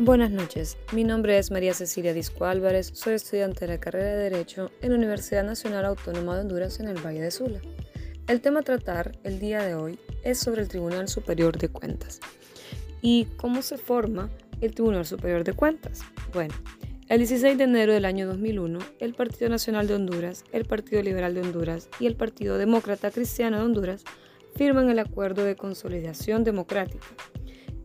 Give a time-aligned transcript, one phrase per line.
[0.00, 4.30] Buenas noches, mi nombre es María Cecilia Disco Álvarez, soy estudiante de la carrera de
[4.30, 7.60] Derecho en la Universidad Nacional Autónoma de Honduras en el Valle de Sula.
[8.28, 12.20] El tema a tratar el día de hoy es sobre el Tribunal Superior de Cuentas.
[13.02, 14.30] ¿Y cómo se forma
[14.60, 16.02] el Tribunal Superior de Cuentas?
[16.32, 16.54] Bueno,
[17.08, 21.34] el 16 de enero del año 2001, el Partido Nacional de Honduras, el Partido Liberal
[21.34, 24.04] de Honduras y el Partido Demócrata Cristiano de Honduras
[24.54, 27.06] firman el Acuerdo de Consolidación Democrática,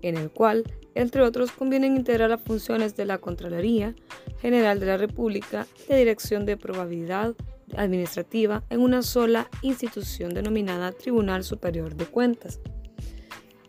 [0.03, 0.63] en el cual
[0.95, 3.95] entre otros, convienen integrar las funciones de la Contraloría
[4.41, 7.35] General de la República y de Dirección de Probabilidad
[7.75, 12.59] Administrativa en una sola institución denominada Tribunal Superior de Cuentas,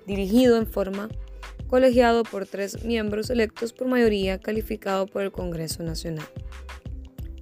[0.07, 1.09] dirigido en forma
[1.69, 6.27] colegiado por tres miembros electos por mayoría calificado por el Congreso Nacional.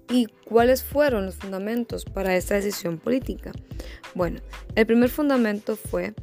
[0.08, 3.50] ¿Y cuáles fueron los fundamentos para esta decisión política?
[4.14, 4.40] Bueno,
[4.76, 6.14] el primer fundamento fue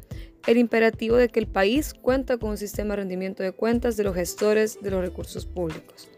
[0.48, 4.04] el imperativo de que el país cuenta con un sistema de rendimiento de cuentas de
[4.04, 6.10] los gestores de los recursos públicos.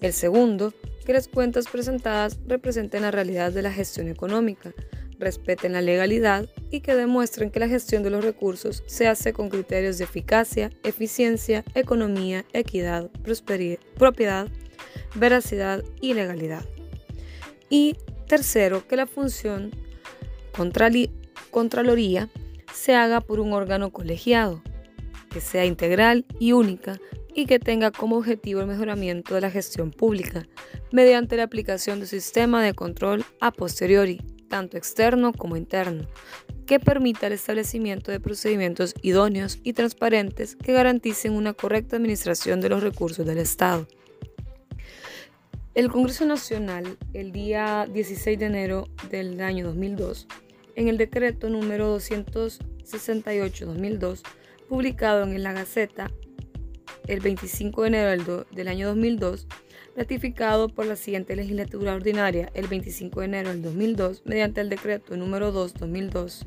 [0.00, 0.72] El segundo,
[1.04, 4.72] que las cuentas presentadas representen la realidad de la gestión económica,
[5.18, 9.48] respeten la legalidad y que demuestren que la gestión de los recursos se hace con
[9.48, 13.10] criterios de eficacia, eficiencia, economía, equidad,
[13.96, 14.48] propiedad,
[15.14, 16.64] veracidad y legalidad.
[17.70, 19.70] Y tercero, que la función
[21.50, 22.28] Contraloría
[22.72, 24.62] se haga por un órgano colegiado,
[25.30, 27.00] que sea integral y única
[27.34, 30.46] y que tenga como objetivo el mejoramiento de la gestión pública
[30.90, 36.06] mediante la aplicación de un sistema de control a posteriori, tanto externo como interno,
[36.66, 42.68] que permita el establecimiento de procedimientos idóneos y transparentes que garanticen una correcta administración de
[42.68, 43.86] los recursos del Estado.
[45.74, 50.28] El Congreso Nacional, el día 16 de enero del año 2002,
[50.76, 54.20] en el decreto número 268-2002,
[54.68, 56.10] publicado en la Gaceta
[57.08, 59.46] el 25 de enero del, año 2002,
[59.96, 65.16] ratificado por la siguiente legislatura ordinaria el 25 de enero del 2002 mediante el decreto
[65.16, 66.44] número 2-2002,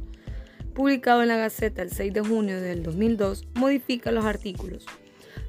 [0.74, 4.86] publicado en la Gaceta el 6 de junio del 2002, modifica los artículos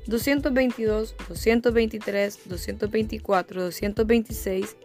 [0.07, 4.77] 222, 223, 224, 226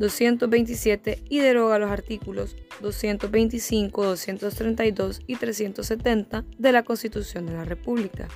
[0.00, 8.26] 227 y deroga los artículos 225, 232 y 370 de la Constitución de la República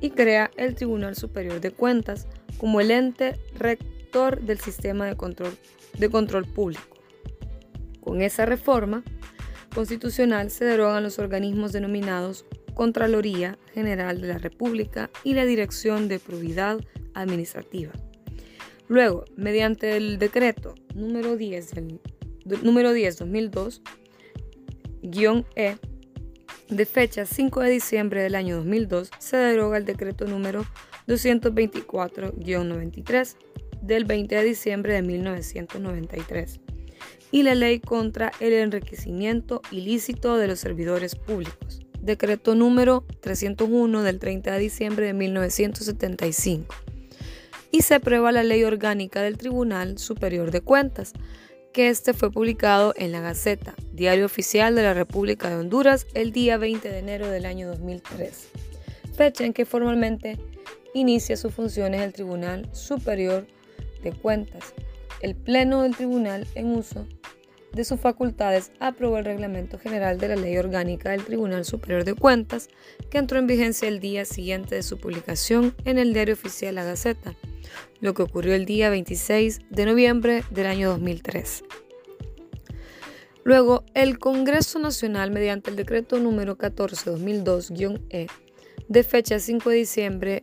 [0.00, 2.26] y crea el Tribunal Superior de Cuentas
[2.58, 6.82] como el ente rector del sistema de control, público.
[8.00, 9.04] Con esa reforma
[9.72, 16.18] constitucional se derogan los organismos denominados Contraloría General de la República y la Dirección de
[16.18, 16.80] Probidad
[17.14, 17.92] Administrativa.
[18.90, 22.00] Luego, mediante el decreto número 10 del
[22.64, 23.82] número 10 2002
[25.54, 25.76] E
[26.68, 30.66] de fecha 5 de diciembre del año 2002 se deroga el decreto número
[31.06, 33.36] 224-93
[33.80, 36.58] del 20 de diciembre de 1993
[37.30, 44.18] y la ley contra el enriquecimiento ilícito de los servidores públicos, decreto número 301 del
[44.18, 46.89] 30 de diciembre de 1975
[47.70, 51.12] y se aprueba la ley orgánica del Tribunal Superior de Cuentas,
[51.72, 56.32] que este fue publicado en la Gaceta, Diario Oficial de la República de Honduras, el
[56.32, 58.48] día 20 de enero del año 2003,
[59.14, 60.38] fecha en que formalmente
[60.94, 63.46] inicia sus funciones el Tribunal Superior
[64.02, 64.74] de Cuentas.
[65.20, 67.06] El Pleno del Tribunal, en uso
[67.72, 72.14] de sus facultades, aprobó el Reglamento General de la Ley Orgánica del Tribunal Superior de
[72.14, 72.68] Cuentas,
[73.10, 76.84] que entró en vigencia el día siguiente de su publicación en el Diario Oficial La
[76.84, 77.36] Gaceta
[78.00, 81.64] lo que ocurrió el día 26 de noviembre del año 2003.
[83.44, 88.26] Luego, el Congreso Nacional, mediante el decreto número 14-2002-E,
[88.88, 90.40] de fecha 5 de diciembre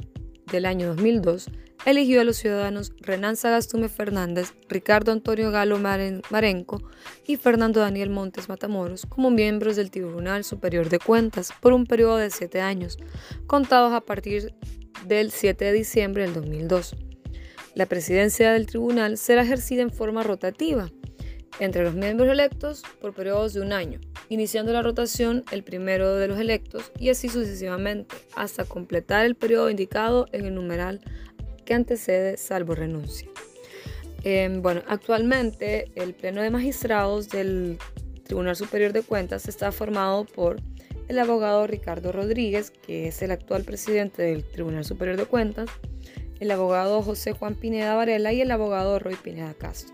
[0.51, 1.49] del año 2002,
[1.85, 6.81] eligió a los ciudadanos Renan Sagastume Fernández, Ricardo Antonio Galo Marenco
[7.25, 12.17] y Fernando Daniel Montes Matamoros como miembros del Tribunal Superior de Cuentas por un periodo
[12.17, 12.97] de siete años,
[13.45, 14.53] contados a partir
[15.06, 16.95] del 7 de diciembre del 2002.
[17.77, 20.89] La presidencia del tribunal será ejercida en forma rotativa
[21.59, 26.27] entre los miembros electos por periodos de un año, iniciando la rotación el primero de
[26.27, 31.01] los electos y así sucesivamente, hasta completar el periodo indicado en el numeral
[31.65, 33.29] que antecede salvo renuncia.
[34.23, 37.77] Em, bueno, actualmente el Pleno de Magistrados del
[38.23, 40.56] Tribunal Superior de Cuentas está formado por
[41.09, 45.69] el abogado Ricardo Rodríguez, que es el actual presidente del Tribunal Superior de Cuentas,
[46.39, 49.94] el abogado José Juan Pineda Varela y el abogado Roy Pineda Castro.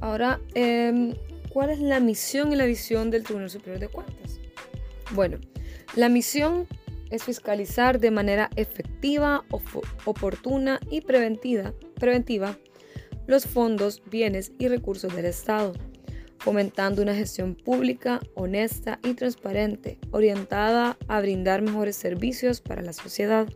[0.00, 1.14] Ahora, em,
[1.48, 4.40] ¿cuál es la misión y la visión del Tribunal Superior de Cuentas?
[5.12, 5.38] Bueno,
[5.96, 6.66] la misión
[7.10, 9.44] es fiscalizar de manera efectiva,
[10.04, 12.58] oportuna y preventiva, preventiva
[13.26, 15.72] los fondos, bienes y recursos del Estado,
[16.38, 23.48] fomentando una gestión pública, honesta y transparente, orientada a brindar mejores servicios para la sociedad.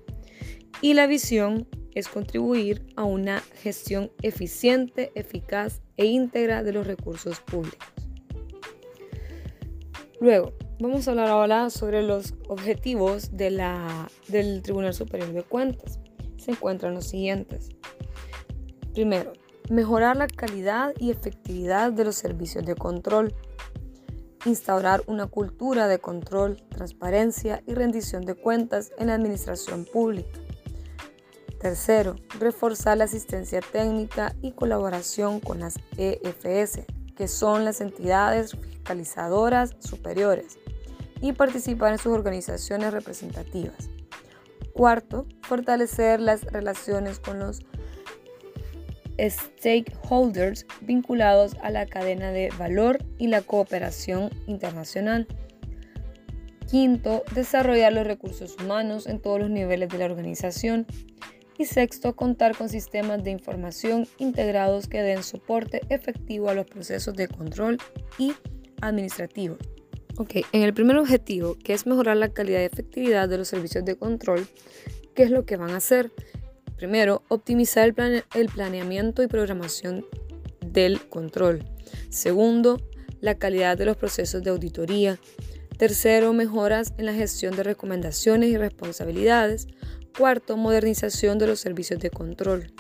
[0.81, 7.41] Y la visión es contribuir a una gestión eficiente, eficaz e íntegra de los recursos
[7.41, 7.89] públicos.
[10.21, 15.99] Luego, vamos a hablar ahora sobre los objetivos de la, del Tribunal Superior de Cuentas.
[16.37, 17.71] Se encuentran los siguientes.
[18.95, 19.33] Primero,
[19.71, 23.35] mejorar la calidad y efectividad de los servicios de control.
[24.45, 30.39] Instaurar una cultura de control, transparencia y rendición de cuentas en la administración pública
[31.61, 36.85] Tercero, reforzar la asistencia técnica y colaboración con las EFS,
[37.17, 40.59] que son las entidades fiscalizadoras superiores,
[41.21, 43.91] y participar en sus organizaciones representativas.
[44.73, 47.63] Cuarto, fortalecer las relaciones con los
[49.19, 55.27] stakeholders vinculados a la cadena de valor y la cooperación internacional.
[56.71, 60.87] Quinto, desarrollar los recursos humanos en todos los niveles de la organización.
[61.59, 67.15] Y sexto, contar con sistemas de información integrados que den soporte efectivo a los procesos
[67.15, 67.79] de control
[68.17, 68.33] y
[68.81, 69.59] administrativo.
[70.17, 73.85] Ok, en el primer objetivo, que es mejorar la calidad y efectividad de los servicios
[73.85, 74.47] de control,
[75.15, 76.11] ¿qué es lo que van a hacer?
[76.77, 80.07] Primero, optimizar el, el planeamiento y programación
[80.65, 81.65] del control.
[82.09, 82.81] Segundo,
[83.21, 85.19] la calidad de los procesos de auditoría.
[85.77, 89.69] Tercero, mejoras en la gestión de recomendaciones y responsabilidades.
[90.19, 92.73] Cuarto, modernización de los servicios de control.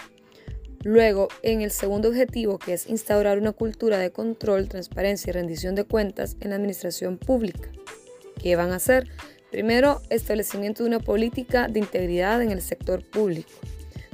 [0.82, 5.76] Luego, en el segundo objetivo, que es instaurar una cultura de control, transparencia y rendición
[5.76, 7.70] de cuentas en la administración pública.
[8.42, 9.08] ¿Qué van a hacer?
[9.52, 13.52] Primero, establecimiento de una política de integridad en el sector público.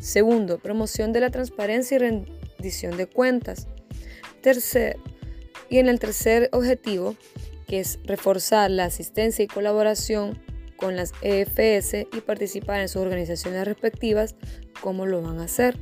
[0.00, 3.68] Segundo, promoción de la transparencia y rendición de cuentas.
[4.42, 4.98] Tercer,
[5.70, 7.16] y en el tercer objetivo,
[7.66, 10.38] que es reforzar la asistencia y colaboración
[10.76, 14.36] con las EFS y participar en sus organizaciones respectivas,
[14.80, 15.76] ¿cómo lo van a hacer?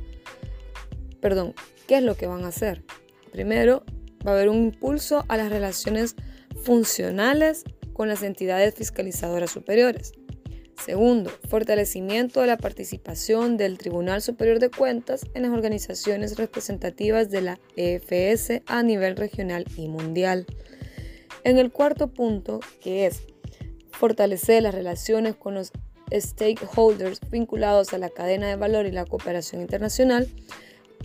[1.21, 1.53] Perdón,
[1.87, 2.83] ¿qué es lo que van a hacer?
[3.31, 3.83] Primero,
[4.25, 6.15] va a haber un impulso a las relaciones
[6.63, 7.63] funcionales
[7.93, 10.13] con las entidades fiscalizadoras superiores.
[10.83, 17.41] Segundo, fortalecimiento de la participación del Tribunal Superior de Cuentas en las organizaciones representativas de
[17.41, 20.45] la EFS a nivel regional y mundial.
[21.45, 23.21] En el cuarto punto, que es
[24.03, 25.71] fortalecer las relaciones con los
[26.11, 30.27] stakeholders vinculados a la cadena de valor y la cooperación internacional,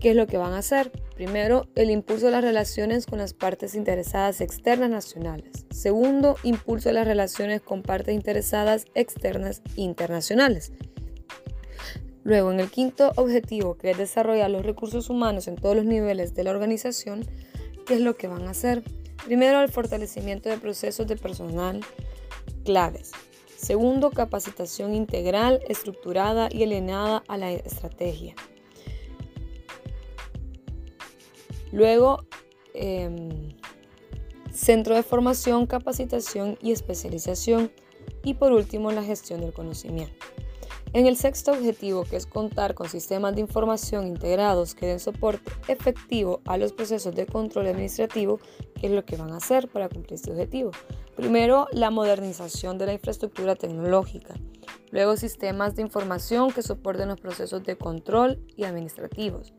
[0.01, 0.91] ¿qué es lo que van a hacer?
[1.15, 5.65] Primero, el impulso de las relaciones con las partes interesadas externas nacionales.
[5.71, 10.73] Segundo, impulso de las relaciones con partes interesadas externas internacionales.
[12.25, 16.35] Luego, en el quinto objetivo, que es desarrollar los recursos humanos en todos los niveles
[16.35, 17.25] de la organización,
[17.87, 18.83] ¿qué es lo que van a hacer?
[19.25, 21.81] Primero, el fortalecimiento de procesos de personal
[22.69, 23.13] claves.
[23.57, 28.35] Segundo, capacitación integral, estructurada y alineada a la estrategia.
[31.73, 32.27] Luego,
[32.75, 33.57] em,
[34.53, 37.73] centro de formación, capacitación y especialización.
[38.23, 40.27] Y por último, la gestión del conocimiento.
[40.95, 45.51] En el sexto objetivo, que es contar con sistemas de información integrados que den soporte
[45.69, 48.41] efectivo a los procesos de control administrativo,
[48.75, 50.71] ¿qué es lo que van a hacer para cumplir este objetivo?
[51.15, 54.35] Primero, la modernización de la infraestructura tecnológica.
[54.91, 59.53] Luego, sistemas de información que soporten los procesos de control y administrativos.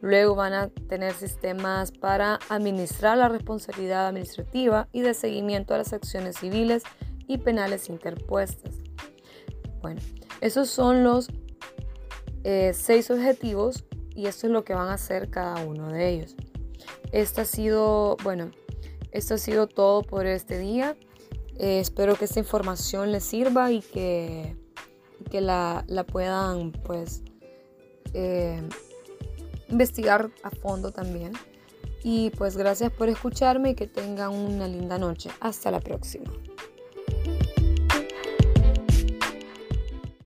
[0.00, 5.92] Luego van a tener sistemas para administrar la responsabilidad administrativa y de seguimiento a las
[5.92, 6.82] acciones civiles
[7.28, 8.76] y penales interpuestas.
[9.82, 10.00] Bueno,
[10.42, 11.28] esos son los
[12.42, 16.34] eh, seis objetivos y esto es lo que van a hacer cada uno de ellos.
[17.12, 18.50] Esto ha sido, bueno,
[19.12, 20.96] esto ha sido todo por este día.
[21.58, 24.56] Eh, espero que esta información les sirva y que,
[25.30, 27.22] que la, puedan pues
[28.12, 28.60] eh,
[29.68, 31.34] investigar a fondo también.
[32.02, 35.30] Y pues gracias por escucharme y que tengan una linda noche.
[35.38, 36.32] Hasta la próxima.